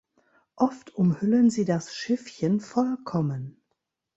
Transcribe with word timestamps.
Oft 0.55 0.95
umhüllen 0.95 1.51
sie 1.51 1.63
das 1.63 1.93
Schiffchen 1.95 2.59
vollkommen. 2.59 3.61